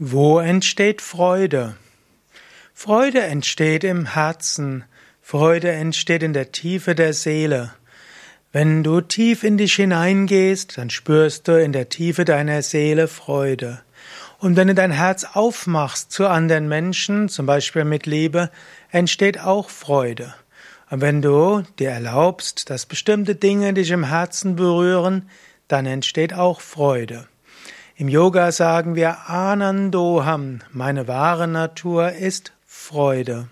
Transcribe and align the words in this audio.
Wo 0.00 0.38
entsteht 0.38 1.02
Freude? 1.02 1.74
Freude 2.72 3.20
entsteht 3.22 3.82
im 3.82 4.06
Herzen, 4.06 4.84
Freude 5.20 5.72
entsteht 5.72 6.22
in 6.22 6.32
der 6.32 6.52
Tiefe 6.52 6.94
der 6.94 7.12
Seele. 7.12 7.72
Wenn 8.52 8.84
du 8.84 9.00
tief 9.00 9.42
in 9.42 9.58
dich 9.58 9.74
hineingehst, 9.74 10.78
dann 10.78 10.90
spürst 10.90 11.48
du 11.48 11.60
in 11.60 11.72
der 11.72 11.88
Tiefe 11.88 12.24
deiner 12.24 12.62
Seele 12.62 13.08
Freude. 13.08 13.80
Und 14.38 14.54
wenn 14.54 14.68
du 14.68 14.74
dein 14.76 14.92
Herz 14.92 15.24
aufmachst 15.32 16.12
zu 16.12 16.28
anderen 16.28 16.68
Menschen, 16.68 17.28
zum 17.28 17.46
Beispiel 17.46 17.84
mit 17.84 18.06
Liebe, 18.06 18.52
entsteht 18.92 19.40
auch 19.40 19.68
Freude. 19.68 20.32
Und 20.90 21.00
wenn 21.00 21.22
du 21.22 21.64
dir 21.80 21.90
erlaubst, 21.90 22.70
dass 22.70 22.86
bestimmte 22.86 23.34
Dinge 23.34 23.74
dich 23.74 23.90
im 23.90 24.04
Herzen 24.04 24.54
berühren, 24.54 25.28
dann 25.66 25.86
entsteht 25.86 26.34
auch 26.34 26.60
Freude. 26.60 27.26
Im 28.00 28.06
Yoga 28.06 28.52
sagen 28.52 28.94
wir 28.94 29.28
Anandoham, 29.28 30.60
meine 30.70 31.08
wahre 31.08 31.48
Natur 31.48 32.12
ist 32.12 32.52
Freude. 32.64 33.48